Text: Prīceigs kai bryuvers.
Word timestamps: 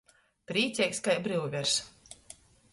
Prīceigs 0.51 1.03
kai 1.09 1.15
bryuvers. 1.29 1.77